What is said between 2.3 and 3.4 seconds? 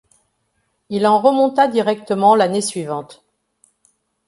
l’année suivante.